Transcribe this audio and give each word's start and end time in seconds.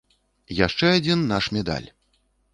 Яшчэ 0.59 0.89
адзін 0.95 1.19
наш 1.33 1.51
медаль! 1.59 1.89